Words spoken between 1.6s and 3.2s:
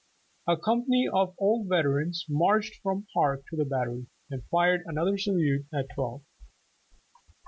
veterans marched from the